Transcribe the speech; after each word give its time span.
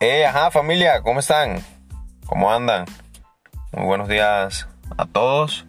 Eh, 0.00 0.24
ajá, 0.24 0.52
familia, 0.52 1.02
¿cómo 1.02 1.18
están? 1.18 1.60
¿Cómo 2.26 2.52
andan? 2.52 2.84
Muy 3.72 3.84
buenos 3.84 4.06
días 4.06 4.68
a 4.96 5.06
todos. 5.06 5.66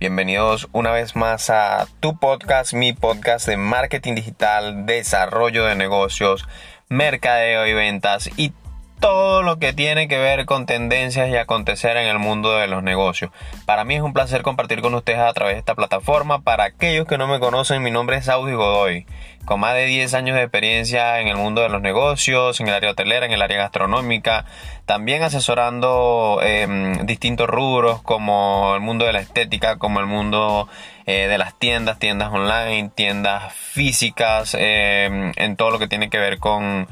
Bienvenidos 0.00 0.68
una 0.72 0.90
vez 0.90 1.16
más 1.16 1.50
a 1.50 1.86
tu 2.00 2.18
podcast, 2.18 2.72
mi 2.72 2.94
podcast 2.94 3.46
de 3.46 3.58
marketing 3.58 4.14
digital, 4.14 4.86
desarrollo 4.86 5.66
de 5.66 5.74
negocios, 5.74 6.48
mercadeo 6.88 7.66
y 7.66 7.74
ventas 7.74 8.30
y 8.38 8.54
todo 9.00 9.42
lo 9.42 9.58
que 9.58 9.72
tiene 9.72 10.08
que 10.08 10.18
ver 10.18 10.44
con 10.44 10.66
tendencias 10.66 11.28
y 11.28 11.36
acontecer 11.36 11.96
en 11.96 12.06
el 12.08 12.18
mundo 12.18 12.56
de 12.56 12.66
los 12.66 12.82
negocios. 12.82 13.30
Para 13.66 13.84
mí 13.84 13.94
es 13.94 14.02
un 14.02 14.12
placer 14.12 14.42
compartir 14.42 14.80
con 14.80 14.94
ustedes 14.94 15.20
a 15.20 15.32
través 15.32 15.54
de 15.54 15.60
esta 15.60 15.74
plataforma. 15.74 16.40
Para 16.40 16.64
aquellos 16.64 17.06
que 17.06 17.18
no 17.18 17.26
me 17.26 17.40
conocen, 17.40 17.82
mi 17.82 17.90
nombre 17.90 18.16
es 18.16 18.28
Audi 18.28 18.52
Godoy, 18.52 19.06
con 19.44 19.60
más 19.60 19.74
de 19.74 19.86
10 19.86 20.14
años 20.14 20.36
de 20.36 20.42
experiencia 20.42 21.20
en 21.20 21.28
el 21.28 21.36
mundo 21.36 21.62
de 21.62 21.68
los 21.68 21.80
negocios, 21.80 22.60
en 22.60 22.68
el 22.68 22.74
área 22.74 22.90
hotelera, 22.90 23.26
en 23.26 23.32
el 23.32 23.42
área 23.42 23.58
gastronómica, 23.58 24.44
también 24.84 25.22
asesorando 25.22 26.40
em, 26.42 27.06
distintos 27.06 27.48
rubros 27.48 28.02
como 28.02 28.74
el 28.74 28.80
mundo 28.80 29.04
de 29.06 29.12
la 29.12 29.20
estética, 29.20 29.76
como 29.76 30.00
el 30.00 30.06
mundo 30.06 30.68
eh, 31.06 31.28
de 31.28 31.38
las 31.38 31.54
tiendas, 31.54 31.98
tiendas 31.98 32.32
online, 32.32 32.90
tiendas 32.94 33.52
físicas, 33.54 34.54
em, 34.58 35.32
en 35.36 35.56
todo 35.56 35.70
lo 35.70 35.78
que 35.78 35.88
tiene 35.88 36.10
que 36.10 36.18
ver 36.18 36.38
con 36.38 36.88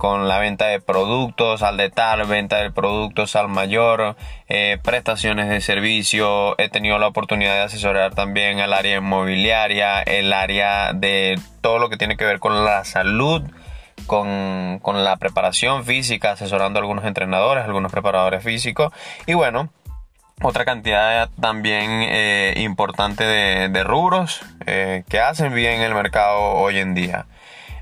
con 0.00 0.28
la 0.28 0.38
venta 0.38 0.66
de 0.68 0.80
productos 0.80 1.62
al 1.62 1.76
detalle, 1.76 2.24
venta 2.24 2.56
de 2.56 2.70
productos 2.70 3.36
al 3.36 3.48
mayor, 3.48 4.16
eh, 4.48 4.78
prestaciones 4.82 5.50
de 5.50 5.60
servicio. 5.60 6.58
He 6.58 6.70
tenido 6.70 6.98
la 6.98 7.06
oportunidad 7.06 7.52
de 7.52 7.60
asesorar 7.64 8.14
también 8.14 8.60
el 8.60 8.72
área 8.72 8.96
inmobiliaria, 8.96 10.00
el 10.00 10.32
área 10.32 10.94
de 10.94 11.38
todo 11.60 11.78
lo 11.78 11.90
que 11.90 11.98
tiene 11.98 12.16
que 12.16 12.24
ver 12.24 12.40
con 12.40 12.64
la 12.64 12.82
salud. 12.86 13.42
Con, 14.06 14.80
la 15.04 15.16
preparación 15.18 15.84
física, 15.84 16.32
asesorando 16.32 16.78
a 16.78 16.80
algunos 16.80 17.04
entrenadores, 17.04 17.64
algunos 17.64 17.92
preparadores 17.92 18.42
físicos 18.42 18.92
y 19.26 19.34
bueno, 19.34 19.70
otra 20.42 20.64
cantidad 20.64 21.28
también 21.38 21.90
eh, 22.08 22.54
importante 22.56 23.22
de, 23.24 23.84
rubros 23.84 24.40
eh, 24.66 25.04
que 25.08 25.20
hacen 25.20 25.54
bien 25.54 25.82
el 25.82 25.94
mercado 25.94 26.40
hoy 26.40 26.78
en 26.78 26.94
día. 26.94 27.26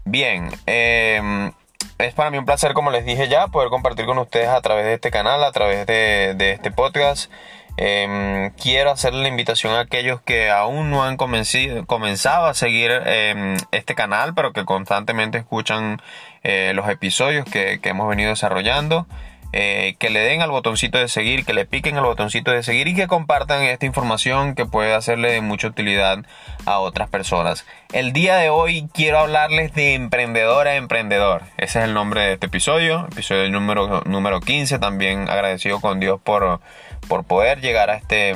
Bien, 0.05 0.51
eh, 0.67 1.53
es 1.99 2.15
para 2.15 2.31
mí 2.31 2.39
un 2.39 2.45
placer, 2.45 2.75
como 2.75 2.91
les 2.91 3.05
dije 3.05 3.29
ya, 3.29 3.49
poder 3.49 3.71
compartir 3.71 4.07
con 4.07 4.19
ustedes 4.19 4.49
a 4.49 4.61
través 4.61 4.85
de 4.85 4.95
este 4.95 5.11
canal, 5.11 5.43
a 5.43 5.53
través 5.53 5.87
de, 5.87 6.37
este 6.53 6.71
podcast. 6.71 7.31
Em, 7.77 8.51
quiero 8.51 8.91
hacerle 8.91 9.23
la 9.23 9.29
invitación 9.29 9.73
a 9.75 9.81
aquellos 9.81 10.21
que 10.23 10.51
aún 10.51 10.91
no 10.91 11.05
han 11.05 11.17
comenzado 11.17 12.47
a 12.47 12.55
seguir 12.55 12.91
em, 13.05 13.57
este 13.73 13.95
canal, 13.95 14.35
pero 14.35 14.53
que 14.53 14.65
constantemente 14.65 15.39
escuchan 15.39 16.01
eh, 16.43 16.73
los 16.75 16.89
episodios 16.89 17.45
que, 17.45 17.81
que 17.81 17.89
hemos 17.91 18.09
venido 18.09 18.31
desarrollando. 18.31 19.07
Eh, 19.53 19.97
que 19.99 20.11
le 20.11 20.21
den 20.21 20.43
al 20.43 20.51
botoncito 20.51 20.99
de 20.99 21.09
seguir, 21.09 21.47
que 21.47 21.55
le 21.55 21.65
piquen 21.65 21.97
al 21.97 22.05
botoncito 22.05 22.51
de 22.51 22.63
seguir 22.63 22.87
y 22.89 22.95
que 22.95 23.07
compartan 23.07 23.63
esta 23.63 23.87
información 23.87 24.55
que 24.55 24.67
puede 24.67 24.93
hacerle 24.95 25.33
de 25.33 25.41
mucha 25.41 25.69
utilidad 25.69 26.19
a 26.67 26.79
otras 26.81 27.09
personas. 27.09 27.65
El 27.93 28.13
día 28.13 28.37
de 28.37 28.51
hoy 28.51 28.89
quiero 28.93 29.21
hablarles 29.21 29.73
de 29.73 29.95
emprendedor 29.95 30.69
a 30.69 30.77
emprendedor. 30.77 31.43
Ese 31.57 31.79
es 31.79 31.87
el 31.87 31.95
nombre 31.95 32.21
de 32.21 32.33
este 32.35 32.47
episodio, 32.47 33.07
episodio 33.11 33.49
número, 33.49 34.03
número 34.05 34.41
15. 34.41 34.79
También 34.79 35.31
agradecido 35.31 35.81
con 35.81 35.99
Dios 35.99 36.21
por, 36.23 36.61
por 37.09 37.25
poder 37.25 37.63
llegar 37.63 37.89
a 37.89 37.97
este 37.97 38.35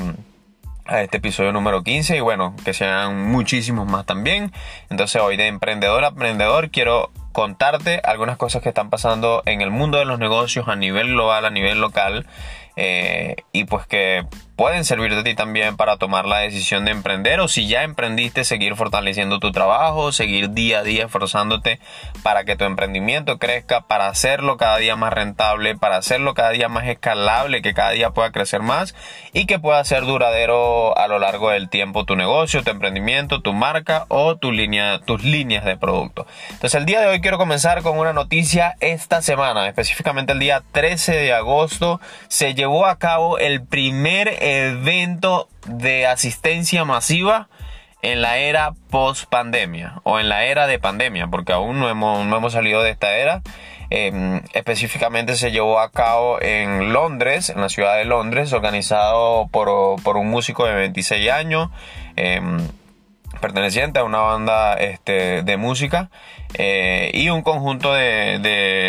a 0.85 1.01
este 1.03 1.19
episodio 1.19 1.53
número 1.53 1.85
15 1.85 2.17
y 2.17 2.21
bueno, 2.21 2.57
que 2.65 2.75
sean 2.75 3.31
muchísimos 3.31 3.87
más 3.87 4.05
también. 4.07 4.53
Entonces 4.91 5.21
hoy 5.21 5.37
de 5.37 5.47
emprendedor 5.47 6.05
a 6.05 6.09
emprendedor 6.09 6.71
quiero 6.71 7.11
contarte 7.33 8.01
algunas 8.05 8.37
cosas 8.37 8.63
que 8.63 8.69
están 8.69 8.91
pasando 8.91 9.43
en 9.47 9.61
el 9.61 9.71
mundo 9.71 9.99
de 9.99 10.05
los 10.05 10.19
negocios 10.19 10.69
a 10.69 10.77
nivel 10.77 11.09
global, 11.09 11.45
a 11.45 11.51
nivel 11.51 11.81
local 11.81 12.27
eh, 12.77 13.37
y 13.53 13.65
pues 13.65 13.87
que 13.87 14.27
pueden 14.63 14.85
servir 14.85 15.13
de 15.17 15.25
ti 15.25 15.35
también 15.35 15.77
para 15.77 15.97
tomar 15.97 16.25
la 16.25 16.39
decisión 16.39 16.85
de 16.85 16.93
emprender 16.93 17.41
o 17.41 17.49
si 17.49 17.67
ya 17.67 17.83
emprendiste 17.83 18.45
seguir 18.45 18.77
fortaleciendo 18.77 19.41
tu 19.41 19.51
trabajo, 19.51 20.13
seguir 20.13 20.51
día 20.51 20.79
a 20.79 20.83
día 20.85 21.07
esforzándote 21.07 21.81
para 22.23 22.45
que 22.45 22.55
tu 22.55 22.63
emprendimiento 22.63 23.41
crezca, 23.41 23.81
para 23.89 24.07
hacerlo 24.07 24.57
cada 24.59 24.77
día 24.77 24.95
más 24.95 25.13
rentable, 25.13 25.77
para 25.77 25.97
hacerlo 25.97 26.35
cada 26.35 26.51
día 26.51 26.69
más 26.69 26.87
escalable, 26.87 27.61
que 27.61 27.75
cada 27.75 27.91
día 27.91 28.11
pueda 28.11 28.31
crecer 28.31 28.63
más 28.63 28.95
y 29.33 29.47
que 29.47 29.59
pueda 29.59 29.83
ser 29.85 30.03
duradero 30.05 30.97
a 30.97 31.09
lo 31.09 31.19
largo 31.19 31.51
del 31.51 31.69
tiempo 31.69 32.05
tu 32.05 32.15
negocio, 32.15 32.63
tu 32.63 32.71
emprendimiento, 32.71 33.43
tu 33.43 33.53
marca 33.55 34.05
o 34.07 34.37
tu 34.37 34.53
línea, 34.53 35.01
tus 35.01 35.25
líneas 35.25 35.65
de 35.65 35.77
producto. 35.77 36.25
Entonces 36.51 36.77
el 36.77 36.87
día 36.87 37.01
de 37.01 37.09
hoy 37.09 37.21
quiero 37.21 37.37
comenzar 37.37 37.83
con 37.83 37.99
una 37.99 38.13
noticia 38.13 38.77
esta 38.79 39.23
semana, 39.23 39.67
específicamente 39.67 40.35
el 40.35 40.39
día 40.39 40.63
13 40.71 41.17
de 41.17 41.33
agosto 41.33 42.01
se 42.29 42.55
llevó 42.55 42.87
a 42.87 43.01
cabo 43.01 43.39
el 43.39 43.67
primer 43.67 44.29
evento 44.53 45.49
de 45.67 46.07
asistencia 46.07 46.85
masiva 46.85 47.49
en 48.03 48.21
la 48.21 48.39
era 48.39 48.75
post 48.91 49.29
pandemia 49.31 50.01
o 50.03 50.19
en 50.19 50.29
la 50.29 50.45
era 50.45 50.67
de 50.67 50.79
pandemia, 50.79 51.29
porque 51.29 51.53
aún 51.53 51.79
no 51.79 51.89
hemos, 51.89 52.27
no 52.27 52.37
hemos 52.37 52.53
salido 52.53 52.83
de 52.83 52.91
esta 52.91 53.17
era. 53.17 53.43
Em, 53.91 54.43
específicamente 54.55 55.37
se 55.37 55.53
llevó 55.53 55.79
a 55.79 55.91
cabo 55.91 56.41
en 56.41 56.93
Londres, 56.93 57.51
en 57.51 57.61
la 57.61 57.69
ciudad 57.69 57.97
de 57.97 58.05
Londres, 58.05 58.53
organizado 58.53 59.49
por, 59.49 60.03
por 60.03 60.17
un 60.17 60.31
músico 60.31 60.67
de 60.67 60.75
26 60.75 61.31
años, 61.31 61.69
em, 62.17 62.67
perteneciente 63.41 64.01
a 64.01 64.05
una 64.05 64.21
banda 64.21 64.75
este, 64.75 65.43
de 65.43 65.57
música 65.57 66.11
eh, 66.55 67.11
y 67.15 67.29
un 67.29 67.43
conjunto 67.43 67.93
de, 67.95 68.39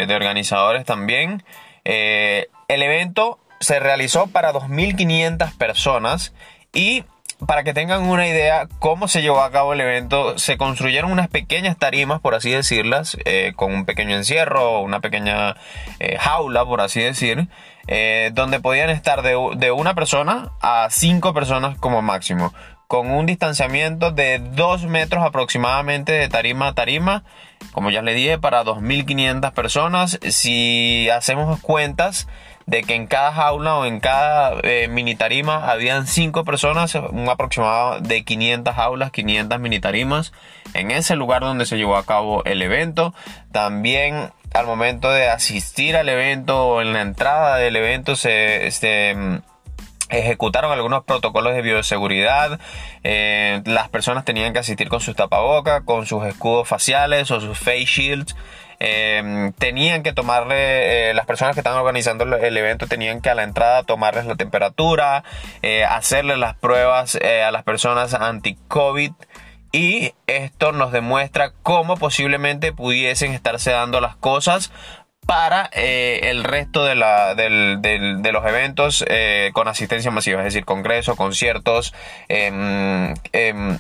de 0.07 0.16
organizadores 0.16 0.85
también. 0.85 1.44
Eh, 1.85 2.47
el 2.68 2.81
evento 2.81 3.40
se 3.63 3.79
realizó 3.79 4.28
para 4.28 4.53
2.500 4.53 5.57
personas 5.57 6.34
y 6.74 7.03
para 7.46 7.63
que 7.63 7.74
tengan 7.74 8.03
una 8.03 8.28
idea 8.28 8.68
cómo 8.79 9.07
se 9.07 9.22
llevó 9.22 9.41
a 9.41 9.51
cabo 9.51 9.74
el 9.74 9.81
evento, 9.81 10.38
se 10.38 10.57
construyeron 10.57 11.12
unas 11.12 11.28
pequeñas 11.28 11.78
tarimas, 11.78 12.22
por 12.22 12.35
así 12.35 12.52
decirlas, 12.52 13.18
eh, 13.25 13.53
con 13.56 13.73
un 13.73 13.85
pequeño 13.85 14.16
encierro, 14.16 14.81
una 14.81 15.00
pequeña 15.02 15.56
eh, 16.00 16.18
jaula, 16.19 16.66
por 16.66 16.81
así 16.81 17.02
decir, 17.02 17.47
eh, 17.88 18.31
donde 18.34 18.59
podían 18.59 18.90
estar 18.90 19.22
de, 19.23 19.38
de, 19.57 19.72
una 19.72 19.94
persona 19.94 20.52
a 20.62 20.88
cinco 20.90 21.34
personas 21.34 21.78
como 21.78 22.02
máximo, 22.02 22.53
con 22.88 23.12
un 23.12 23.25
distanciamiento 23.25 24.12
de 24.12 24.40
2 24.40 24.85
metros 24.85 25.25
aproximadamente 25.25 26.12
de 26.12 26.29
tarima 26.29 26.69
a 26.69 26.73
tarima, 26.75 27.23
como 27.72 27.90
ya 27.90 28.02
le 28.02 28.13
dije, 28.13 28.38
para 28.38 28.63
2.500 28.63 29.52
personas. 29.53 30.19
Si 30.29 31.09
hacemos 31.09 31.59
cuentas, 31.59 32.28
de 32.66 32.84
que 32.84 32.96
en 32.96 33.07
cada 33.07 33.31
jaula 33.31 33.75
o 33.75 33.85
en 33.85 34.00
cada 34.00 34.59
eh, 34.63 34.88
mini 34.88 35.16
tarima 35.16 35.69
habían 35.72 36.07
5 36.07 36.44
personas, 36.46 36.96
un 36.96 37.29
aproximado 37.29 38.00
de 38.00 38.24
500 38.24 38.75
jaulas, 38.75 39.12
500 39.12 39.59
mini 39.59 39.79
tarimas 39.79 40.34
en 40.73 40.91
ese 40.91 41.16
lugar 41.16 41.41
donde 41.41 41.66
se 41.66 41.78
llevó 41.78 41.97
a 41.97 42.06
cabo 42.06 42.44
el 42.46 42.62
evento. 42.62 43.13
También 43.52 44.31
al 44.53 44.66
momento 44.66 45.09
de 45.12 45.29
asistir 45.29 45.96
al 45.96 46.09
evento 46.09 46.68
o 46.68 46.81
en 46.81 46.94
la 46.94 47.02
entrada 47.02 47.57
del 47.57 47.75
evento 47.75 48.16
se 48.16 48.68
este, 48.68 49.16
ejecutaron 50.09 50.72
algunos 50.72 51.03
protocolos 51.03 51.53
de 51.56 51.62
bioseguridad. 51.62 52.59
Eh, 53.03 53.62
las 53.66 53.90
personas 53.90 54.25
tenían 54.25 54.53
que 54.53 54.59
asistir 54.59 54.90
con 54.90 55.02
sus 55.02 55.16
tapabocas, 55.16 55.84
con 55.84 56.06
sus 56.06 56.25
escudos 56.25 56.68
faciales 56.68 57.31
o 57.31 57.41
sus 57.41 57.57
face 57.57 57.85
shields. 57.85 58.35
Em, 58.85 59.53
tenían 59.53 60.03
que 60.03 60.11
tomarle, 60.11 61.09
eh, 61.09 61.13
las 61.13 61.25
personas 61.25 61.53
que 61.53 61.61
estaban 61.61 61.79
organizando 61.79 62.25
el 62.25 62.57
evento 62.57 62.85
tenían 62.85 63.21
que 63.21 63.29
a 63.29 63.35
la 63.35 63.44
entrada 63.44 63.83
tomarles 63.83 64.25
la 64.25 64.35
temperatura, 64.35 65.23
eh, 65.61 65.85
hacerles 65.85 66.38
las 66.38 66.55
pruebas 66.57 67.16
eh, 67.22 67.43
a 67.43 67.51
las 67.51 67.63
personas 67.63 68.13
anti-COVID. 68.13 69.13
Y 69.72 70.11
esto 70.28 70.73
nos 70.73 70.91
demuestra 70.91 71.53
cómo 71.63 71.96
posiblemente 71.96 72.73
pudiesen 72.73 73.31
estarse 73.31 73.72
dando 73.72 74.02
las 74.02 74.17
cosas 74.17 74.73
para 75.25 75.69
el 75.72 76.43
resto 76.43 76.84
de, 76.84 76.96
la, 76.96 77.34
de 77.35 78.31
los 78.34 78.46
eventos 78.46 79.05
con 79.53 79.69
asistencia 79.69 80.11
masiva, 80.11 80.40
es 80.40 80.46
decir, 80.46 80.66
congresos, 80.66 81.16
conciertos, 81.16 81.93
em, 82.28 83.13
em, 83.31 83.79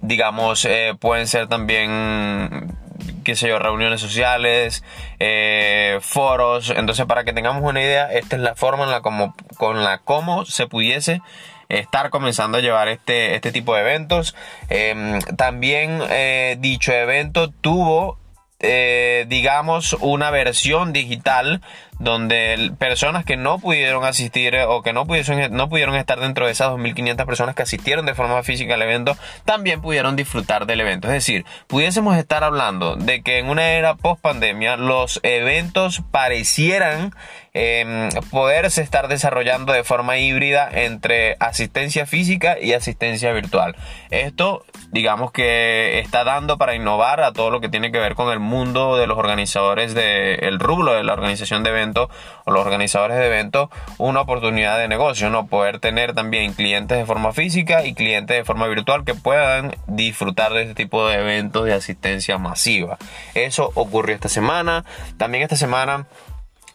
digamos, 0.00 0.66
pueden 1.00 1.26
ser 1.26 1.48
también 1.48 2.78
qué 3.24 3.36
sé 3.36 3.48
yo, 3.48 3.58
reuniones 3.58 4.00
sociales, 4.00 4.84
eh, 5.18 5.98
foros. 6.00 6.70
Entonces, 6.70 7.06
para 7.06 7.24
que 7.24 7.32
tengamos 7.32 7.62
una 7.62 7.82
idea, 7.82 8.12
esta 8.12 8.36
es 8.36 8.42
la 8.42 8.54
forma 8.54 8.84
en 8.84 8.90
la 8.90 9.00
como, 9.00 9.34
con 9.56 9.82
la 9.82 9.98
cómo 9.98 10.44
se 10.44 10.66
pudiese 10.66 11.20
estar 11.68 12.10
comenzando 12.10 12.58
a 12.58 12.60
llevar 12.60 12.88
este, 12.88 13.34
este 13.34 13.52
tipo 13.52 13.74
de 13.74 13.80
eventos. 13.80 14.34
Em, 14.68 15.20
también 15.36 16.00
eh, 16.10 16.56
dicho 16.60 16.92
evento 16.92 17.50
tuvo, 17.50 18.18
eh, 18.60 19.24
digamos, 19.28 19.94
una 20.00 20.30
versión 20.30 20.92
digital 20.92 21.62
donde 22.02 22.72
personas 22.78 23.24
que 23.24 23.36
no 23.36 23.60
pudieron 23.60 24.04
asistir 24.04 24.56
o 24.66 24.82
que 24.82 24.92
no 24.92 25.06
pudieron, 25.06 25.54
no 25.54 25.68
pudieron 25.68 25.94
estar 25.94 26.18
dentro 26.18 26.46
de 26.46 26.52
esas 26.52 26.70
2.500 26.72 27.24
personas 27.26 27.54
que 27.54 27.62
asistieron 27.62 28.06
de 28.06 28.14
forma 28.14 28.42
física 28.42 28.74
al 28.74 28.82
evento, 28.82 29.16
también 29.44 29.80
pudieron 29.80 30.16
disfrutar 30.16 30.66
del 30.66 30.80
evento. 30.80 31.06
Es 31.06 31.14
decir, 31.14 31.44
pudiésemos 31.68 32.16
estar 32.16 32.42
hablando 32.42 32.96
de 32.96 33.22
que 33.22 33.38
en 33.38 33.48
una 33.48 33.70
era 33.70 33.94
post 33.94 34.20
pandemia 34.20 34.76
los 34.76 35.20
eventos 35.22 36.02
parecieran 36.10 37.14
eh, 37.54 38.08
poderse 38.30 38.82
estar 38.82 39.08
desarrollando 39.08 39.72
de 39.72 39.84
forma 39.84 40.18
híbrida 40.18 40.68
entre 40.72 41.36
asistencia 41.38 42.06
física 42.06 42.58
y 42.60 42.72
asistencia 42.72 43.30
virtual. 43.32 43.76
Esto, 44.10 44.64
digamos 44.90 45.30
que 45.30 46.00
está 46.00 46.24
dando 46.24 46.58
para 46.58 46.74
innovar 46.74 47.22
a 47.22 47.32
todo 47.32 47.50
lo 47.50 47.60
que 47.60 47.68
tiene 47.68 47.92
que 47.92 47.98
ver 47.98 48.14
con 48.14 48.32
el 48.32 48.40
mundo 48.40 48.96
de 48.96 49.06
los 49.06 49.18
organizadores 49.18 49.94
del 49.94 50.58
rublo 50.58 50.94
de 50.94 51.04
la 51.04 51.12
organización 51.12 51.62
de 51.62 51.70
eventos 51.70 51.91
o 52.00 52.50
los 52.50 52.64
organizadores 52.64 53.16
de 53.16 53.26
eventos 53.26 53.68
una 53.98 54.22
oportunidad 54.22 54.78
de 54.78 54.88
negocio, 54.88 55.30
¿no? 55.30 55.46
Poder 55.46 55.78
tener 55.78 56.14
también 56.14 56.54
clientes 56.54 56.98
de 56.98 57.06
forma 57.06 57.32
física 57.32 57.84
y 57.84 57.94
clientes 57.94 58.36
de 58.36 58.44
forma 58.44 58.66
virtual 58.66 59.04
que 59.04 59.14
puedan 59.14 59.76
disfrutar 59.86 60.52
de 60.52 60.62
este 60.62 60.74
tipo 60.74 61.06
de 61.06 61.16
eventos 61.16 61.64
de 61.64 61.74
asistencia 61.74 62.38
masiva. 62.38 62.98
Eso 63.34 63.70
ocurrió 63.74 64.14
esta 64.14 64.28
semana. 64.28 64.84
También 65.16 65.42
esta 65.42 65.56
semana 65.56 66.06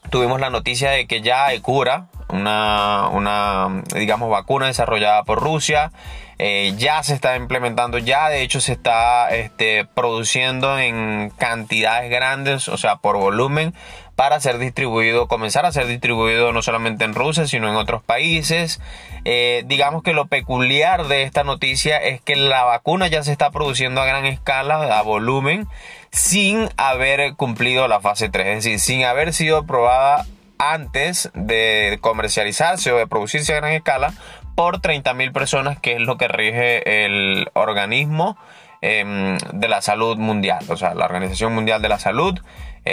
tuvimos 0.10 0.40
la 0.40 0.50
noticia 0.50 0.92
de 0.92 1.08
que 1.08 1.22
ya 1.22 1.48
hay 1.48 1.60
cura, 1.60 2.08
una, 2.30 3.10
una 3.10 3.84
digamos, 3.94 4.30
vacuna 4.30 4.68
desarrollada 4.68 5.24
por 5.24 5.42
Rusia. 5.42 5.92
Eh, 6.40 6.76
ya 6.78 7.02
se 7.02 7.16
está 7.16 7.36
implementando, 7.36 7.98
ya 7.98 8.30
de 8.30 8.44
hecho 8.44 8.62
se 8.62 8.74
está 8.74 9.30
este, 9.30 9.86
produciendo 9.86 10.78
en 10.78 11.32
cantidades 11.36 12.12
grandes, 12.12 12.68
o 12.68 12.78
sea, 12.78 12.98
por 12.98 13.18
volumen, 13.18 13.74
para 14.18 14.40
ser 14.40 14.58
distribuido, 14.58 15.28
comenzar 15.28 15.68
a 15.68 15.72
ser 15.72 15.86
distribuido 15.86 16.52
no 16.52 16.64
solamente 16.64 17.06
en 17.06 17.14
Rusia, 17.14 17.46
sino 17.46 17.70
en 17.70 17.76
otros 17.76 18.02
países. 18.02 18.82
Eh, 19.26 19.62
digamos 19.68 20.02
que 20.02 20.14
lo 20.14 20.26
peculiar 20.26 21.06
de 21.06 21.22
esta 21.22 21.44
noticia 21.44 21.98
es 21.98 22.20
que 22.22 22.36
la 22.36 22.64
vacuna 22.64 23.10
ya 23.10 23.22
se 23.22 23.32
está 23.32 23.52
produciendo 23.52 24.02
a 24.02 24.08
gran 24.08 24.26
escala, 24.26 24.98
a 24.98 25.02
volumen, 25.04 25.68
sin 26.10 26.68
haber 26.78 27.36
cumplido 27.36 27.88
la 27.88 28.02
fase 28.02 28.28
3, 28.28 28.48
es 28.48 28.64
decir, 28.64 28.80
sin 28.80 29.06
haber 29.06 29.34
sido 29.34 29.68
probada 29.68 30.26
antes 30.58 31.30
de 31.36 32.00
comercializarse 32.02 32.92
o 32.92 32.98
de 32.98 33.06
producirse 33.06 33.54
a 33.54 33.58
gran 33.58 33.74
escala 33.74 34.14
por 34.56 34.82
30.000 34.82 35.32
personas, 35.32 35.80
que 35.80 35.94
es 35.94 36.02
lo 36.02 36.18
que 36.18 36.28
rige 36.28 37.06
el 37.06 37.52
organismo 37.54 38.36
em, 38.82 39.38
de 39.54 39.68
la 39.68 39.84
salud 39.84 40.18
mundial, 40.18 40.66
o 40.70 40.76
sea, 40.76 40.96
la 40.96 41.06
Organización 41.06 41.54
Mundial 41.54 41.84
de 41.84 41.90
la 41.90 42.00
Salud 42.00 42.40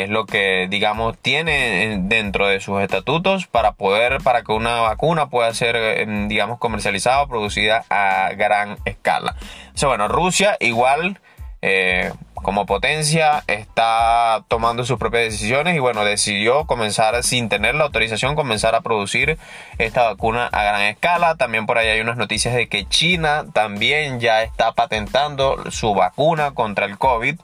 es 0.02 0.10
lo 0.10 0.26
que 0.26 0.66
digamos 0.68 1.16
tiene 1.18 1.98
dentro 2.00 2.46
de 2.46 2.60
sus 2.60 2.82
estatutos 2.82 3.46
para 3.46 3.72
poder 3.72 4.18
para 4.22 4.42
que 4.42 4.52
una 4.52 4.80
vacuna 4.80 5.28
pueda 5.28 5.52
ser 5.54 5.76
em, 5.76 6.28
digamos 6.28 6.58
comercializada 6.58 7.22
o 7.22 7.28
producida 7.28 7.84
a 7.90 8.32
gran 8.34 8.78
escala. 8.84 9.36
O 9.82 9.86
bueno, 9.86 10.08
Rusia 10.08 10.56
igual 10.60 11.20
eh, 11.62 12.12
como 12.34 12.66
potencia 12.66 13.42
está 13.46 14.44
tomando 14.48 14.84
sus 14.84 14.98
propias 14.98 15.24
decisiones 15.24 15.74
y 15.74 15.78
bueno, 15.78 16.04
decidió 16.04 16.66
comenzar 16.66 17.22
sin 17.22 17.48
tener 17.48 17.74
la 17.74 17.84
autorización, 17.84 18.34
comenzar 18.36 18.74
a 18.74 18.82
producir 18.82 19.38
esta 19.78 20.02
vacuna 20.02 20.48
a 20.52 20.62
gran 20.62 20.82
escala. 20.82 21.36
También 21.36 21.64
por 21.64 21.78
ahí 21.78 21.88
hay 21.88 22.00
unas 22.00 22.18
noticias 22.18 22.54
de 22.54 22.68
que 22.68 22.86
China 22.86 23.46
también 23.54 24.20
ya 24.20 24.42
está 24.42 24.72
patentando 24.72 25.70
su 25.70 25.94
vacuna 25.94 26.50
contra 26.50 26.84
el 26.84 26.98
COVID. 26.98 27.40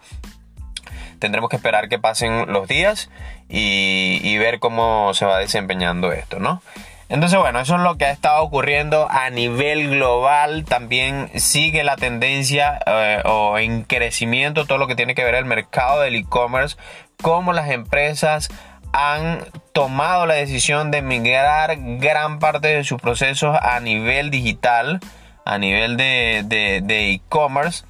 Tendremos 1.20 1.50
que 1.50 1.56
esperar 1.56 1.88
que 1.88 1.98
pasen 1.98 2.52
los 2.52 2.66
días 2.66 3.10
y, 3.48 4.36
ver 4.38 4.58
cómo 4.58 5.12
se 5.14 5.26
va 5.26 5.38
desempeñando 5.38 6.12
esto, 6.12 6.40
¿no? 6.40 6.62
Entonces, 7.10 7.38
bueno, 7.38 7.60
eso 7.60 7.74
es 7.74 7.82
lo 7.82 7.96
que 7.96 8.06
ha 8.06 8.10
estado 8.10 8.42
ocurriendo 8.42 9.08
a 9.10 9.30
nivel 9.30 9.90
global. 9.90 10.64
También 10.64 11.28
sigue 11.34 11.84
la 11.84 11.96
tendencia 11.96 12.80
eh, 12.86 13.20
o 13.24 13.58
en 13.58 13.82
crecimiento 13.82 14.64
todo 14.64 14.78
lo 14.78 14.86
que 14.86 14.94
tiene 14.94 15.14
que 15.14 15.24
ver 15.24 15.34
el 15.34 15.44
mercado 15.44 16.00
del 16.00 16.14
e-commerce, 16.14 16.76
cómo 17.20 17.52
las 17.52 17.68
empresas 17.68 18.48
han 18.92 19.44
tomado 19.72 20.26
la 20.26 20.34
decisión 20.34 20.90
de 20.90 21.02
migrar 21.02 21.76
gran 21.98 22.38
parte 22.38 22.68
de 22.68 22.84
sus 22.84 23.00
procesos 23.00 23.58
a 23.60 23.78
nivel 23.80 24.30
digital, 24.30 25.00
a 25.44 25.58
nivel 25.58 25.96
de 25.96 27.10
e-commerce 27.12 27.84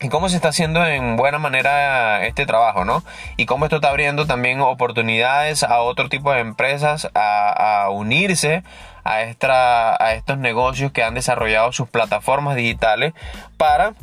y 0.00 0.08
cómo 0.08 0.28
se 0.28 0.36
está 0.36 0.48
haciendo 0.48 0.84
en 0.86 1.16
buena 1.16 1.38
manera 1.38 2.26
este 2.26 2.46
trabajo, 2.46 2.84
¿no? 2.84 3.02
Y 3.36 3.46
cómo 3.46 3.64
esto 3.64 3.76
está 3.76 3.88
abriendo 3.88 4.26
también 4.26 4.60
oportunidades 4.60 5.62
a 5.62 5.80
otro 5.80 6.08
tipo 6.08 6.32
de 6.32 6.40
empresas 6.40 7.08
a, 7.14 7.88
unirse 7.90 8.62
a, 9.04 9.96
a 10.00 10.12
estos 10.14 10.38
negocios 10.38 10.92
que 10.92 11.02
han 11.02 11.14
desarrollado 11.14 11.72
sus 11.72 11.88
plataformas 11.88 12.56
digitales 12.56 13.14
para 13.56 13.94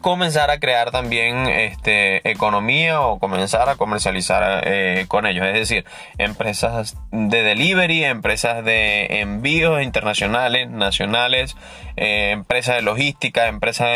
comenzar 0.00 0.50
a 0.50 0.58
crear 0.58 0.90
también 0.90 1.46
este, 1.48 2.28
economía 2.28 3.00
o 3.00 3.18
comenzar 3.18 3.68
a 3.68 3.76
comercializar 3.76 4.62
eh, 4.64 5.04
con 5.08 5.26
ellos. 5.26 5.46
Es 5.46 5.54
decir, 5.54 5.84
empresas 6.18 6.96
de 7.12 7.42
delivery, 7.42 8.04
empresas 8.04 8.64
de 8.64 9.20
envíos 9.20 9.82
internacionales, 9.82 10.68
nacionales, 10.68 11.56
eh, 11.96 12.30
empresas 12.32 12.76
de 12.76 12.82
logística, 12.82 13.46
empresas 13.48 13.88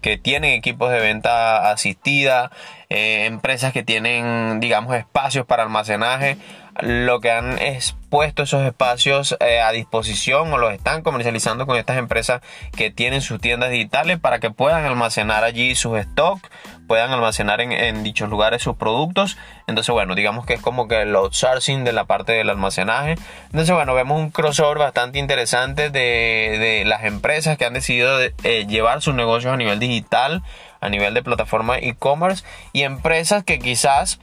que 0.00 0.20
tienen 0.22 0.52
equipos 0.52 0.90
de 0.90 1.00
venta 1.00 1.70
asistida, 1.70 2.50
eh, 2.88 3.24
empresas 3.26 3.72
que 3.72 3.82
tienen, 3.82 4.60
digamos, 4.60 4.94
espacios 4.94 5.44
para 5.46 5.64
almacenaje 5.64 6.36
lo 6.80 7.20
que 7.20 7.30
han 7.30 7.58
expuesto 7.58 8.42
esos 8.42 8.62
espacios 8.62 9.36
eh, 9.40 9.60
a 9.60 9.72
disposición 9.72 10.52
o 10.52 10.58
los 10.58 10.72
están 10.72 11.02
comercializando 11.02 11.66
con 11.66 11.76
estas 11.76 11.98
empresas 11.98 12.42
que 12.76 12.90
tienen 12.90 13.20
sus 13.20 13.40
tiendas 13.40 13.70
digitales 13.70 14.18
para 14.18 14.38
que 14.38 14.50
puedan 14.50 14.84
almacenar 14.84 15.44
allí 15.44 15.74
sus 15.74 15.98
stock, 15.98 16.38
puedan 16.86 17.10
almacenar 17.10 17.60
en, 17.60 18.02
dichos 18.04 18.28
lugares 18.28 18.62
sus 18.62 18.76
productos. 18.76 19.36
Entonces, 19.66 19.92
bueno, 19.92 20.14
digamos 20.14 20.46
que 20.46 20.54
es 20.54 20.60
como 20.60 20.86
que 20.88 21.02
el 21.02 21.16
outsourcing 21.16 21.84
de 21.84 21.92
la 21.92 22.04
parte 22.04 22.32
del 22.32 22.50
almacenaje. 22.50 23.16
Entonces, 23.46 23.74
bueno, 23.74 23.94
vemos 23.94 24.18
un 24.20 24.30
crossover 24.30 24.78
bastante 24.78 25.18
interesante 25.18 25.90
de, 25.90 26.84
las 26.86 27.04
empresas 27.04 27.58
que 27.58 27.64
han 27.64 27.74
decidido 27.74 28.20
eh, 28.20 28.66
llevar 28.68 29.02
sus 29.02 29.14
negocios 29.14 29.52
a 29.52 29.56
nivel 29.56 29.78
digital, 29.78 30.42
a 30.80 30.88
nivel 30.88 31.14
de 31.14 31.22
plataforma 31.22 31.78
e-commerce 31.78 32.44
y 32.72 32.82
empresas 32.82 33.42
que 33.42 33.58
quizás 33.58 34.20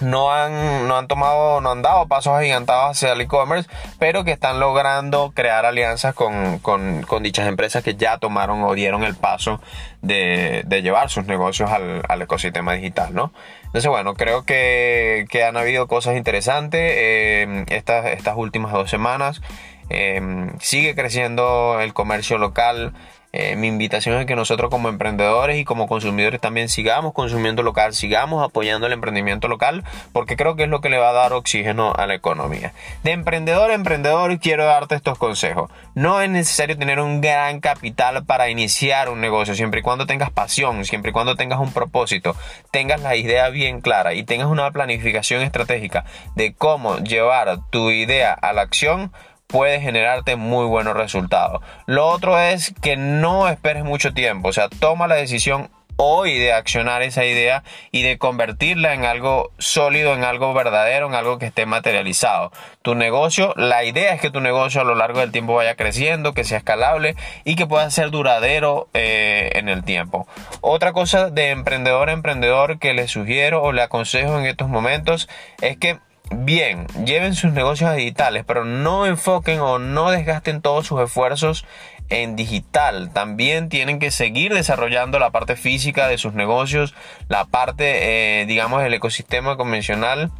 no 0.00 0.32
han, 0.32 0.88
no 0.88 0.96
han 0.96 1.08
tomado, 1.08 1.60
no 1.60 1.72
han 1.72 1.82
dado 1.82 2.06
pasos 2.06 2.34
agigantados 2.34 2.90
hacia 2.90 3.12
el 3.12 3.20
e-commerce, 3.20 3.68
pero 3.98 4.24
que 4.24 4.32
están 4.32 4.60
logrando 4.60 5.32
crear 5.34 5.66
alianzas 5.66 6.14
con, 6.14 6.60
dichas 7.22 7.48
empresas 7.48 7.82
que 7.82 7.94
ya 7.94 8.18
tomaron 8.18 8.62
o 8.62 8.74
dieron 8.74 9.04
el 9.04 9.14
paso 9.14 9.60
de, 10.02 10.64
llevar 10.82 11.10
sus 11.10 11.26
negocios 11.26 11.70
al, 11.70 12.22
ecosistema 12.22 12.74
digital, 12.74 13.14
¿no? 13.14 13.32
Entonces, 13.64 13.88
bueno, 13.88 14.14
creo 14.14 14.44
que, 14.44 15.26
han 15.46 15.56
habido 15.56 15.86
cosas 15.86 16.16
interesantes 16.16 16.80
eh, 16.82 17.64
estas, 17.68 18.06
estas 18.06 18.36
últimas 18.36 18.72
dos 18.72 18.90
semanas. 18.90 19.40
Eh, 19.90 20.20
sigue 20.60 20.94
creciendo 20.94 21.80
el 21.80 21.94
comercio 21.94 22.38
local. 22.38 22.92
Eh, 23.32 23.56
mi 23.56 23.66
invitación 23.66 24.18
es 24.18 24.26
que 24.26 24.36
nosotros 24.36 24.70
como 24.70 24.88
emprendedores 24.88 25.58
y 25.58 25.64
como 25.64 25.86
consumidores 25.86 26.40
también 26.40 26.70
sigamos 26.70 27.12
consumiendo 27.12 27.62
local, 27.62 27.92
sigamos 27.92 28.42
apoyando 28.42 28.86
el 28.86 28.94
emprendimiento 28.94 29.48
local, 29.48 29.84
porque 30.14 30.34
creo 30.36 30.56
que 30.56 30.62
es 30.62 30.68
lo 30.70 30.80
que 30.80 30.88
le 30.88 30.96
va 30.96 31.10
a 31.10 31.12
dar 31.12 31.34
oxígeno 31.34 31.92
a 31.94 32.06
la 32.06 32.14
economía. 32.14 32.72
De 33.04 33.12
emprendedor 33.12 33.70
a 33.70 33.74
emprendedor 33.74 34.38
quiero 34.38 34.64
darte 34.64 34.94
estos 34.94 35.18
consejos. 35.18 35.70
No 35.94 36.22
es 36.22 36.30
necesario 36.30 36.78
tener 36.78 37.00
un 37.00 37.20
gran 37.20 37.60
capital 37.60 38.24
para 38.24 38.48
iniciar 38.48 39.10
un 39.10 39.20
negocio, 39.20 39.54
siempre 39.54 39.80
y 39.80 39.82
cuando 39.82 40.06
tengas 40.06 40.30
pasión, 40.30 40.86
siempre 40.86 41.10
y 41.10 41.12
cuando 41.12 41.36
tengas 41.36 41.60
un 41.60 41.72
propósito, 41.72 42.34
tengas 42.70 43.02
la 43.02 43.14
idea 43.14 43.50
bien 43.50 43.82
clara 43.82 44.14
y 44.14 44.22
tengas 44.22 44.48
una 44.48 44.70
planificación 44.70 45.42
estratégica 45.42 46.04
de 46.34 46.54
cómo 46.54 46.98
llevar 46.98 47.58
tu 47.70 47.90
idea 47.90 48.32
a 48.32 48.54
la 48.54 48.62
acción 48.62 49.12
puede 49.48 49.80
generarte 49.80 50.36
muy 50.36 50.66
buenos 50.66 50.94
resultados. 50.94 51.62
Lo 51.86 52.06
otro 52.06 52.38
es 52.38 52.74
que 52.80 52.96
no 52.96 53.48
esperes 53.48 53.82
mucho 53.82 54.14
tiempo, 54.14 54.50
o 54.50 54.52
sea, 54.52 54.68
toma 54.68 55.08
la 55.08 55.16
decisión 55.16 55.70
hoy 56.00 56.38
de 56.38 56.52
accionar 56.52 57.02
esa 57.02 57.24
idea 57.24 57.64
y 57.90 58.02
de 58.02 58.18
convertirla 58.18 58.94
en 58.94 59.04
algo 59.04 59.50
sólido, 59.58 60.14
en 60.14 60.22
algo 60.22 60.54
verdadero, 60.54 61.08
en 61.08 61.14
algo 61.14 61.38
que 61.38 61.46
esté 61.46 61.66
materializado. 61.66 62.52
Tu 62.82 62.94
negocio, 62.94 63.52
la 63.56 63.82
idea 63.82 64.14
es 64.14 64.20
que 64.20 64.30
tu 64.30 64.40
negocio 64.40 64.80
a 64.80 64.84
lo 64.84 64.94
largo 64.94 65.18
del 65.18 65.32
tiempo 65.32 65.54
vaya 65.54 65.74
creciendo, 65.74 66.34
que 66.34 66.44
sea 66.44 66.58
escalable 66.58 67.16
y 67.44 67.56
que 67.56 67.66
pueda 67.66 67.90
ser 67.90 68.10
duradero 68.10 68.88
eh, 68.94 69.50
en 69.54 69.68
el 69.68 69.82
tiempo. 69.82 70.28
Otra 70.60 70.92
cosa 70.92 71.30
de 71.30 71.50
emprendedor 71.50 72.10
a 72.10 72.12
emprendedor 72.12 72.78
que 72.78 72.94
le 72.94 73.08
sugiero 73.08 73.62
o 73.64 73.72
le 73.72 73.82
aconsejo 73.82 74.38
en 74.38 74.46
estos 74.46 74.68
momentos 74.68 75.28
es 75.60 75.78
que 75.78 75.98
bien, 76.34 76.86
lleven 77.04 77.34
sus 77.34 77.52
negocios 77.52 77.94
digitales, 77.94 78.44
pero 78.46 78.64
no 78.64 79.06
enfoquen 79.06 79.60
o 79.60 79.78
no 79.78 80.10
desgasten 80.10 80.62
todos 80.62 80.86
sus 80.86 81.00
esfuerzos 81.00 81.64
en 82.08 82.36
digital. 82.36 83.10
También 83.12 83.68
tienen 83.68 83.98
que 83.98 84.10
seguir 84.10 84.54
desarrollando 84.54 85.18
la 85.18 85.30
parte 85.30 85.56
física 85.56 86.08
de 86.08 86.18
sus 86.18 86.34
negocios, 86.34 86.94
la 87.28 87.44
parte, 87.44 88.40
eh, 88.42 88.46
digamos, 88.46 88.82
del 88.82 88.94
ecosistema 88.94 89.56
convencional 89.56 90.30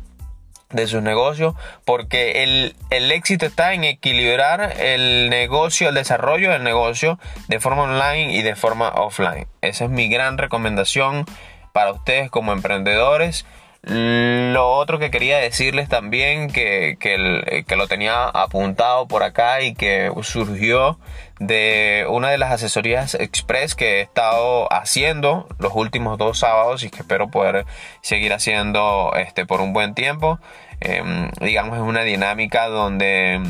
de 0.70 0.86
sus 0.86 1.02
negocios 1.02 1.54
porque 1.86 2.42
el, 2.42 2.76
el, 2.90 3.10
éxito 3.10 3.46
está 3.46 3.72
en 3.72 3.84
equilibrar 3.84 4.74
el 4.78 5.30
negocio, 5.30 5.88
el 5.88 5.94
desarrollo 5.94 6.50
del 6.50 6.62
negocio 6.62 7.18
de 7.48 7.58
forma 7.58 7.84
online 7.84 8.34
y 8.34 8.42
de 8.42 8.54
forma 8.54 8.90
offline. 8.90 9.46
Esa 9.62 9.84
es 9.84 9.90
mi 9.90 10.08
gran 10.08 10.36
recomendación 10.36 11.24
para 11.72 11.92
ustedes 11.92 12.30
como 12.30 12.52
emprendedores. 12.52 13.46
Lo 13.82 14.72
otro 14.72 14.98
que 14.98 15.10
quería 15.10 15.38
decirles 15.38 15.88
también, 15.88 16.50
que, 16.50 16.96
que, 16.98 17.76
lo 17.76 17.88
tenía 17.88 18.24
apuntado 18.24 19.06
por 19.06 19.22
acá 19.22 19.62
y 19.62 19.74
que 19.74 20.10
surgió 20.22 20.98
de 21.38 22.04
una 22.08 22.30
de 22.30 22.38
las 22.38 22.52
asesorías 22.52 23.14
express 23.14 23.76
que 23.76 23.98
he 23.98 24.00
estado 24.00 24.70
haciendo 24.72 25.46
los 25.58 25.72
últimos 25.74 26.18
dos 26.18 26.40
sábados 26.40 26.82
y 26.82 26.90
que 26.90 26.98
espero 26.98 27.30
poder 27.30 27.66
seguir 28.02 28.32
haciendo 28.32 29.12
este, 29.16 29.46
por 29.46 29.60
un 29.60 29.72
buen 29.72 29.94
tiempo. 29.94 30.40
Em, 30.80 31.30
digamos, 31.40 31.76
es 31.76 31.82
una 31.82 32.02
dinámica 32.02 32.66
donde 32.68 33.40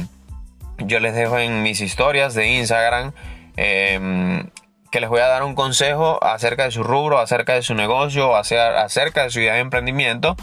yo 0.79 1.01
les 1.01 1.15
dejo 1.15 1.39
en 1.39 1.63
mis 1.63 1.81
historias 1.81 2.35
de 2.35 2.49
Instagram 2.49 3.13
em, 3.57 4.45
que 4.91 5.01
les 5.01 5.09
voy 5.09 5.21
a 5.21 5.27
dar 5.27 5.43
un 5.43 5.55
consejo 5.55 6.23
acerca 6.23 6.65
de 6.65 6.71
su 6.71 6.83
rubro, 6.83 7.19
acerca 7.19 7.55
de 7.55 7.63
su 7.63 7.75
negocio, 7.75 8.37
acerca 8.37 9.23
de 9.23 9.31
su 9.31 9.41
idea 9.41 9.55
de 9.55 9.61
emprendimiento. 9.61 10.37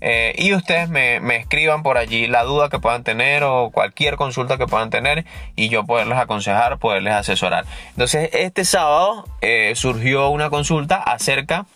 Eh, 0.00 0.34
y 0.36 0.52
ustedes 0.52 0.88
me, 0.90 1.16
escriban 1.36 1.82
por 1.82 1.96
allí 1.96 2.26
la 2.26 2.44
duda 2.44 2.68
que 2.68 2.78
puedan 2.78 3.02
tener 3.02 3.42
o 3.44 3.70
cualquier 3.70 4.16
consulta 4.16 4.58
que 4.58 4.66
puedan 4.66 4.90
tener 4.90 5.24
y 5.56 5.68
yo 5.68 5.84
poderles 5.84 6.18
aconsejar, 6.18 6.78
poderles 6.78 7.14
asesorar. 7.14 7.64
Entonces, 7.90 8.30
este 8.32 8.64
sábado 8.64 9.24
eh, 9.40 9.72
surgió 9.74 10.28
una 10.28 10.50
consulta 10.50 10.96
acerca 10.96 11.66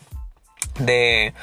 de 0.77 1.33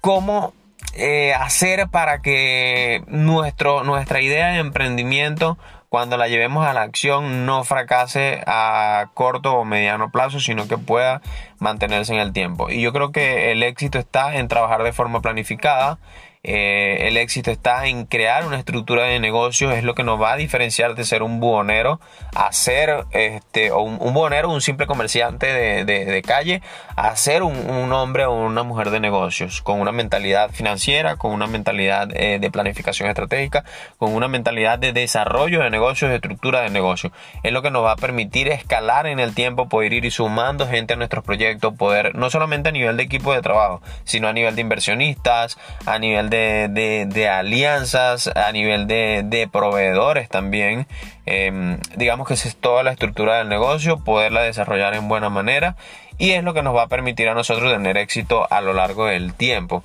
cómo 0.00 0.54
eh, 0.94 1.34
hacer 1.34 1.88
para 1.88 2.22
que 2.22 3.02
nuestro, 3.06 3.82
nuestra 3.82 4.20
idea 4.20 4.48
de 4.48 4.58
emprendimiento 4.58 5.58
cuando 5.90 6.16
la 6.16 6.28
llevemos 6.28 6.64
a 6.64 6.72
la 6.72 6.82
acción 6.82 7.44
no 7.46 7.64
fracase 7.64 8.44
a 8.46 9.10
corto 9.12 9.54
o 9.54 9.64
mediano 9.64 10.12
plazo, 10.12 10.38
sino 10.38 10.68
que 10.68 10.78
pueda 10.78 11.20
mantenerse 11.58 12.14
en 12.14 12.20
el 12.20 12.32
tiempo. 12.32 12.70
Y 12.70 12.80
yo 12.80 12.92
creo 12.92 13.10
que 13.10 13.50
el 13.50 13.64
éxito 13.64 13.98
está 13.98 14.36
en 14.36 14.46
trabajar 14.46 14.84
de 14.84 14.92
forma 14.92 15.20
planificada, 15.20 15.98
eh, 16.42 17.08
el 17.08 17.18
éxito 17.18 17.50
está 17.50 17.86
en 17.86 18.06
crear 18.06 18.46
una 18.46 18.58
estructura 18.58 19.04
de 19.04 19.20
negocio, 19.20 19.70
es 19.72 19.84
lo 19.84 19.94
que 19.94 20.04
nos 20.04 20.20
va 20.20 20.32
a 20.32 20.36
diferenciar 20.36 20.94
de 20.94 21.04
ser 21.04 21.22
un 21.22 21.38
buhonero 21.38 22.00
a 22.34 22.50
ser 22.52 23.04
este, 23.10 23.72
o 23.72 23.80
un, 23.80 23.98
un 24.00 24.14
buhonero, 24.14 24.50
un 24.50 24.62
simple 24.62 24.86
comerciante 24.86 25.46
de, 25.84 26.22
calle, 26.26 26.62
a 26.96 27.14
ser 27.16 27.42
un, 27.42 27.92
hombre 27.92 28.24
o 28.24 28.32
una 28.32 28.62
mujer 28.62 28.90
de 28.90 29.00
negocios, 29.00 29.60
con 29.60 29.80
una 29.80 29.92
mentalidad 29.92 30.50
financiera, 30.50 31.16
con 31.16 31.32
una 31.32 31.46
mentalidad 31.46 32.08
eh, 32.14 32.38
de 32.38 32.50
planificación 32.50 33.08
estratégica, 33.08 33.64
con 33.98 34.14
una 34.14 34.28
mentalidad 34.28 34.78
de 34.78 34.92
desarrollo 34.92 35.62
de 35.62 35.70
negocios, 35.70 36.10
de 36.10 36.16
estructura 36.16 36.62
de 36.62 36.70
negocio. 36.70 37.12
Es 37.42 37.52
lo 37.52 37.62
que 37.62 37.70
nos 37.70 37.84
va 37.84 37.92
a 37.92 37.96
permitir 37.96 38.48
escalar 38.48 39.06
en 39.06 39.18
el 39.18 39.34
tiempo, 39.34 39.68
poder 39.68 39.92
ir 39.92 40.10
sumando 40.10 40.66
gente 40.66 40.94
a 40.94 40.96
nuestros 40.96 41.22
proyectos, 41.24 41.74
poder 41.74 42.14
no 42.14 42.30
solamente 42.30 42.70
a 42.70 42.72
nivel 42.72 42.96
de 42.96 43.02
equipo 43.02 43.34
de 43.34 43.42
trabajo, 43.42 43.82
sino 44.04 44.28
a 44.28 44.32
nivel 44.32 44.54
de 44.54 44.62
inversionistas, 44.62 45.58
a 45.84 45.98
nivel 45.98 46.29
de, 46.30 47.28
alianzas, 47.28 48.28
a 48.28 48.50
nivel 48.52 48.86
de, 48.86 49.48
proveedores 49.52 50.28
también. 50.28 50.86
Em, 51.26 51.78
digamos 51.96 52.26
que 52.26 52.34
es 52.34 52.56
toda 52.56 52.82
la 52.82 52.92
estructura 52.92 53.38
del 53.38 53.48
negocio, 53.48 54.02
poderla 54.02 54.42
desarrollar 54.42 54.94
en 54.94 55.08
buena 55.08 55.28
manera 55.28 55.76
y 56.18 56.32
es 56.32 56.44
lo 56.44 56.54
que 56.54 56.62
nos 56.62 56.74
va 56.74 56.82
a 56.82 56.88
permitir 56.88 57.28
a 57.28 57.34
nosotros 57.34 57.72
tener 57.72 57.96
éxito 57.96 58.46
a 58.50 58.60
lo 58.60 58.72
largo 58.72 59.06
del 59.06 59.34
tiempo. 59.34 59.82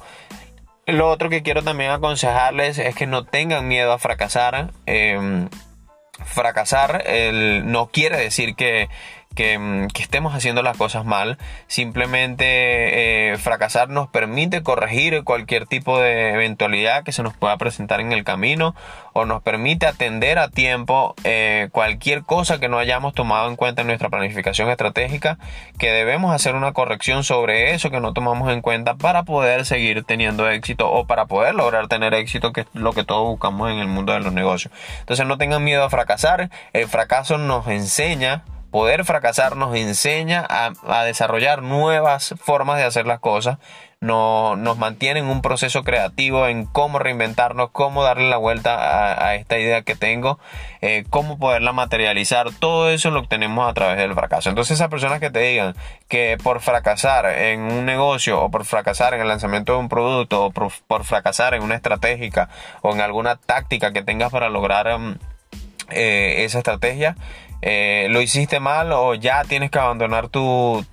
Lo 0.86 1.10
otro 1.10 1.30
que 1.30 1.42
quiero 1.42 1.64
también 1.64 1.92
aconsejarles 1.92 2.78
es 2.78 2.94
que 2.94 3.08
no 3.08 3.24
tengan 3.26 3.68
miedo 3.68 3.92
a 3.92 4.00
fracasar. 4.00 4.72
Em, 4.86 5.50
fracasar 6.24 7.04
no 7.64 7.88
quiere 7.88 8.18
decir 8.18 8.56
que, 8.56 8.90
Mm, 9.36 9.88
que, 9.88 10.02
estemos 10.02 10.34
haciendo 10.34 10.62
las 10.62 10.78
cosas 10.78 11.06
mal. 11.06 11.38
Simplemente 11.68 13.34
eh, 13.34 13.38
fracasar 13.38 13.90
nos 13.90 14.08
permite 14.08 14.64
corregir 14.64 15.24
cualquier 15.24 15.68
tipo 15.68 16.00
de 16.00 16.30
eventualidad 16.34 17.04
que 17.04 17.12
se 17.12 17.24
nos 17.24 17.36
pueda 17.36 17.58
presentar 17.58 18.00
en 18.00 18.12
el 18.12 18.24
camino 18.24 18.76
o 19.14 19.26
nos 19.26 19.42
permite 19.42 19.88
atender 19.88 20.40
a 20.40 20.50
tiempo 20.50 21.16
eh, 21.24 21.70
cualquier 21.72 22.24
cosa 22.24 22.60
que 22.60 22.70
no 22.70 22.78
hayamos 22.78 23.14
tomado 23.14 23.50
en 23.50 23.56
cuenta 23.56 23.82
en 23.82 23.88
nuestra 23.88 24.10
planificación 24.10 24.70
estratégica, 24.70 25.38
que 25.78 25.92
debemos 25.92 26.34
hacer 26.34 26.56
una 26.56 26.74
corrección 26.74 27.24
sobre 27.24 27.74
eso 27.74 27.90
que 27.92 28.00
no 28.00 28.14
tomamos 28.14 28.52
en 28.52 28.62
cuenta 28.62 28.96
para 28.96 29.24
poder 29.24 29.66
seguir 29.66 30.04
teniendo 30.04 30.50
éxito 30.50 30.90
o 30.92 31.06
para 31.08 31.26
poder 31.26 31.56
lograr 31.56 31.88
tener 31.88 32.14
éxito, 32.14 32.54
que 32.54 32.62
es 32.62 32.68
lo 32.74 32.94
que 32.94 33.04
todos 33.04 33.28
buscamos 33.28 33.72
en 33.72 33.80
el 33.80 33.88
mundo 33.88 34.14
de 34.14 34.20
los 34.20 34.34
negocios. 34.34 34.74
Entonces 35.00 35.26
no 35.26 35.38
tengan 35.38 35.64
miedo 35.64 35.84
a 35.84 35.90
fracasar, 35.90 36.50
el 36.74 36.88
fracaso 36.88 37.38
nos 37.38 37.68
enseña 37.68 38.44
poder 38.76 39.06
fracasar 39.06 39.56
nos 39.56 39.74
enseña 39.74 40.46
a, 40.50 41.06
desarrollar 41.06 41.62
nuevas 41.62 42.36
formas 42.42 42.76
de 42.76 42.84
hacer 42.84 43.08
las 43.08 43.22
cosas, 43.22 43.58
no, 44.02 44.58
nos 44.58 44.78
mantiene 44.78 45.22
en 45.22 45.28
un 45.28 45.42
proceso 45.42 45.86
creativo 45.86 46.46
en 46.46 46.66
cómo 46.66 47.00
reinventarnos, 47.00 47.70
cómo 47.72 48.04
darle 48.04 48.30
la 48.30 48.36
vuelta 48.36 49.26
a, 49.26 49.36
esta 49.36 49.58
idea 49.58 49.84
que 49.84 49.96
tengo, 49.96 50.40
eh, 50.82 51.06
cómo 51.10 51.40
poderla 51.40 51.72
materializar, 51.72 52.48
todo 52.52 52.90
eso 52.90 53.12
lo 53.12 53.22
obtenemos 53.22 53.66
a 53.66 53.74
través 53.74 53.98
del 53.98 54.14
fracaso. 54.14 54.50
Entonces 54.50 54.76
esas 54.76 54.90
personas 54.90 55.22
que 55.22 55.30
te 55.30 55.40
digan 55.40 55.74
que 56.10 56.38
por 56.44 56.60
fracasar 56.60 57.28
en 57.28 57.62
un 57.62 57.86
negocio 57.86 58.42
o 58.42 58.52
por 58.52 58.66
fracasar 58.66 59.14
en 59.14 59.22
el 59.22 59.30
lanzamiento 59.30 59.72
de 59.72 59.80
un 59.80 59.88
producto 59.88 60.48
o 60.48 60.52
por, 60.52 61.06
fracasar 61.06 61.54
en 61.54 61.64
una 61.64 61.76
estratégica 61.76 62.50
o 62.82 62.94
en 62.94 63.00
alguna 63.00 63.38
táctica 63.38 63.94
que 63.94 64.02
tengas 64.02 64.34
para 64.34 64.50
lograr 64.50 65.00
mm, 65.00 65.18
eh, 65.92 66.44
esa 66.44 66.58
estrategia, 66.58 67.16
eh, 67.68 68.10
lo 68.12 68.22
hiciste 68.22 68.60
mal 68.60 68.92
o 68.92 69.16
ya 69.16 69.44
tienes 69.44 69.72
que 69.72 69.80
abandonar 69.80 70.30
tu, 70.30 70.86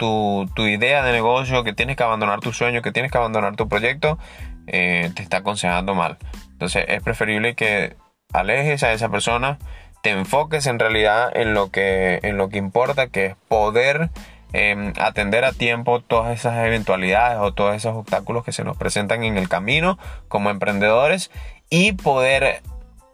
idea 0.56 1.02
de 1.02 1.12
negocio, 1.12 1.64
que 1.64 1.74
tienes 1.74 1.98
que 1.98 2.02
abandonar 2.02 2.40
tu 2.40 2.54
sueño, 2.54 2.80
que 2.80 2.92
tienes 2.92 3.12
que 3.12 3.18
abandonar 3.18 3.56
tu 3.56 3.68
proyecto, 3.68 4.18
eh, 4.66 5.10
te 5.14 5.22
está 5.22 5.38
aconsejando 5.38 5.94
mal. 5.94 6.16
Entonces 6.52 6.86
es 6.88 7.02
preferible 7.02 7.54
que 7.54 7.94
alejes 8.32 8.82
a 8.84 8.92
esa 8.94 9.10
persona, 9.10 9.58
te 10.02 10.12
enfoques 10.12 10.66
en 10.66 10.78
realidad 10.78 11.30
en 11.36 11.52
lo 11.52 11.70
que, 11.70 12.20
en 12.22 12.38
lo 12.38 12.48
que 12.48 12.56
importa, 12.56 13.08
que 13.08 13.26
es 13.26 13.36
poder 13.48 14.08
em, 14.54 14.94
atender 14.98 15.44
a 15.44 15.52
tiempo 15.52 16.00
todas 16.00 16.32
esas 16.32 16.64
eventualidades 16.64 17.38
o 17.38 17.52
todos 17.52 17.76
esos 17.76 17.94
obstáculos 17.94 18.46
que 18.46 18.52
se 18.52 18.64
nos 18.64 18.78
presentan 18.78 19.24
en 19.24 19.36
el 19.36 19.50
camino 19.50 19.98
como 20.26 20.48
emprendedores 20.48 21.30
y 21.68 21.92
poder, 21.92 22.62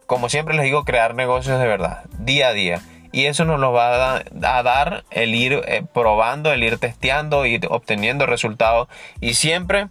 como 0.06 0.28
siempre 0.28 0.54
les 0.54 0.64
digo, 0.64 0.84
crear 0.84 1.16
negocios 1.16 1.58
de 1.58 1.66
verdad, 1.66 2.04
día 2.20 2.48
a 2.48 2.52
día 2.52 2.80
y 3.18 3.26
eso 3.26 3.44
nos 3.44 3.58
lo 3.58 3.72
va 3.72 4.18
a, 4.18 4.62
dar 4.62 5.02
el 5.10 5.34
ir 5.34 5.54
eh, 5.66 5.82
probando, 5.92 6.52
el 6.52 6.62
ir 6.62 6.78
testeando, 6.78 7.46
ir 7.46 7.66
obteniendo 7.68 8.26
resultados. 8.26 8.86
Y 9.20 9.34
siempre, 9.34 9.88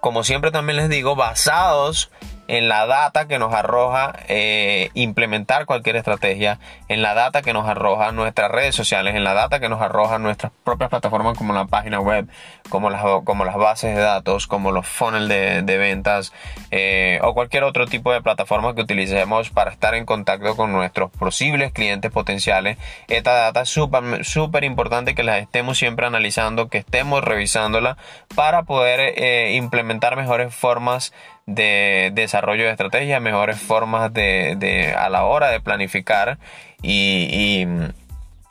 como 0.00 0.22
siempre 0.22 0.50
también 0.50 0.76
les 0.76 0.90
digo, 0.90 1.16
basados 1.16 2.10
en 2.50 2.68
la 2.68 2.84
data 2.84 3.28
que 3.28 3.38
nos 3.38 3.54
arroja 3.54 4.12
eh, 4.26 4.90
implementar 4.94 5.66
cualquier 5.66 5.94
estrategia, 5.94 6.58
en 6.88 7.00
la 7.00 7.14
data 7.14 7.42
que 7.42 7.52
nos 7.52 7.68
arroja 7.68 8.10
nuestras 8.10 8.50
redes 8.50 8.74
sociales, 8.74 9.14
en 9.14 9.22
la 9.22 9.34
data 9.34 9.60
que 9.60 9.68
nos 9.68 9.80
arroja 9.80 10.18
nuestras 10.18 10.50
propias 10.64 10.90
plataformas 10.90 11.38
como 11.38 11.52
la 11.52 11.66
página 11.66 12.00
web, 12.00 12.26
como 12.68 12.90
las, 12.90 13.02
como 13.22 13.44
las 13.44 13.54
bases 13.54 13.94
de 13.94 14.02
datos, 14.02 14.48
como 14.48 14.72
los 14.72 14.88
funnels 14.88 15.28
de, 15.28 15.78
ventas 15.78 16.32
eh, 16.72 17.20
o 17.22 17.34
cualquier 17.34 17.62
otro 17.62 17.86
tipo 17.86 18.12
de 18.12 18.20
plataforma 18.20 18.74
que 18.74 18.80
utilicemos 18.80 19.50
para 19.50 19.70
estar 19.70 19.94
en 19.94 20.04
contacto 20.04 20.56
con 20.56 20.72
nuestros 20.72 21.12
posibles 21.12 21.70
clientes 21.70 22.10
potenciales. 22.10 22.78
Esta 23.06 23.32
data 23.32 23.60
es 23.60 23.68
súper 23.68 24.24
súper 24.24 24.64
importante 24.64 25.14
que 25.14 25.22
la 25.22 25.38
estemos 25.38 25.78
siempre 25.78 26.04
analizando, 26.04 26.68
que 26.68 26.78
estemos 26.78 27.22
revisándola 27.22 27.96
para 28.34 28.64
poder 28.64 28.98
eh, 28.98 29.54
implementar 29.54 30.16
mejores 30.16 30.52
formas 30.52 31.12
de 31.46 32.10
desarrollo 32.14 32.64
de 32.64 32.70
estrategias, 32.70 33.20
mejores 33.20 33.58
formas 33.60 34.12
de, 34.12 34.94
a 34.96 35.08
la 35.08 35.24
hora 35.24 35.50
de 35.50 35.60
planificar 35.60 36.38
y, 36.82 37.66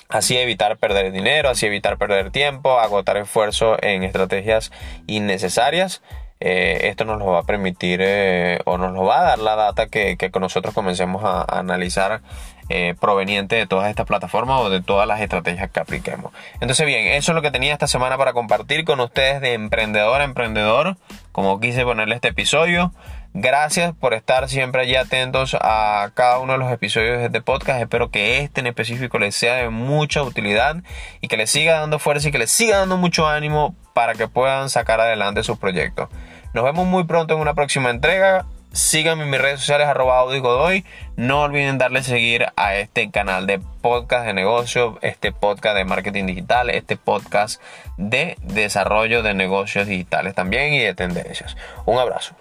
así 0.09 0.37
evitar 0.37 0.77
perder 0.77 1.11
dinero, 1.11 1.49
así 1.49 1.67
evitar 1.67 1.97
perder 1.97 2.31
tiempo, 2.31 2.79
agotar 2.79 3.17
esfuerzo 3.17 3.77
en 3.81 4.03
estrategias 4.03 4.71
innecesarias. 5.07 6.01
Eh, 6.41 6.87
esto 6.87 7.03
nos 7.03 7.19
lo 7.19 7.25
va 7.25 7.39
a 7.39 7.43
permitir 7.43 7.99
eh, 8.01 8.59
o 8.63 8.77
nos 8.77 8.93
lo 8.93 9.03
va 9.03 9.19
a 9.19 9.23
dar 9.23 9.39
la 9.39 9.55
data 9.55 9.87
que, 9.87 10.15
que 10.15 10.31
nosotros 10.39 10.73
comencemos 10.73 11.23
a, 11.25 11.43
analizar 11.43 12.21
eh, 12.69 12.95
proveniente 12.99 13.55
de 13.55 13.67
todas 13.67 13.89
estas 13.89 14.05
plataformas 14.05 14.61
o 14.61 14.69
de 14.69 14.81
todas 14.81 15.07
las 15.07 15.21
estrategias 15.21 15.69
que 15.71 15.79
apliquemos. 15.79 16.31
Entonces 16.61 16.85
bien, 16.85 17.07
eso 17.07 17.31
es 17.31 17.35
lo 17.35 17.41
que 17.41 17.51
tenía 17.51 17.73
esta 17.73 17.87
semana 17.87 18.17
para 18.17 18.33
compartir 18.33 18.85
con 18.85 18.99
ustedes 18.99 19.41
de 19.41 19.53
emprendedor 19.53 20.21
a 20.21 20.23
emprendedor, 20.23 20.97
como 21.31 21.59
quise 21.59 21.83
ponerle 21.83 22.15
este 22.15 22.29
episodio. 22.29 22.93
Gracias 23.33 23.93
por 23.93 24.15
estar 24.15 24.49
siempre 24.49 24.81
allí 24.81 24.95
atentos 24.95 25.55
a 25.61 26.09
cada 26.15 26.39
uno 26.39 26.53
de 26.53 26.59
los 26.59 26.71
episodios 26.71 27.19
de 27.19 27.25
este 27.25 27.41
podcast. 27.41 27.79
Espero 27.79 28.09
que 28.09 28.39
este 28.39 28.61
en 28.61 28.67
específico 28.67 29.19
les 29.19 29.35
sea 29.35 29.55
de 29.55 29.69
mucha 29.69 30.23
utilidad 30.23 30.77
y 31.21 31.27
que 31.27 31.37
les 31.37 31.51
siga 31.51 31.79
dando 31.79 31.99
fuerza 31.99 32.29
y 32.29 32.31
que 32.31 32.39
les 32.39 32.51
siga 32.51 32.77
dando 32.77 32.97
mucho 32.97 33.27
ánimo 33.27 33.75
para 33.93 34.15
que 34.15 34.27
puedan 34.27 34.69
sacar 34.69 34.99
adelante 34.99 35.43
sus 35.43 35.59
proyectos. 35.59 36.09
Nos 36.53 36.63
vemos 36.63 36.87
muy 36.87 37.03
pronto 37.03 37.35
en 37.35 37.41
una 37.41 37.53
próxima 37.53 37.91
entrega. 37.91 38.45
Síganme 38.71 39.23
en 39.23 39.31
mis 39.31 39.41
redes 39.41 39.61
sociales 39.61 39.87
arroba 39.87 40.21
Godoy. 40.23 40.85
No 41.15 41.41
olviden 41.41 41.79
darle 41.79 42.03
seguir 42.03 42.45
a 42.55 42.75
este 42.75 43.09
canal 43.09 43.47
de 43.47 43.59
podcast 43.81 44.27
de 44.27 44.33
negocio, 44.33 44.99
este 45.01 45.31
podcast 45.31 45.75
de 45.75 45.85
marketing 45.85 46.27
digital, 46.27 46.69
este 46.69 46.95
podcast 46.95 47.61
de 47.97 48.37
desarrollo 48.43 49.23
de 49.23 49.33
negocios 49.33 49.87
digitales 49.87 50.35
también 50.35 50.73
y 50.73 50.79
de 50.79 50.93
tendencias. 50.93 51.57
Un 51.85 51.97
abrazo. 51.97 52.35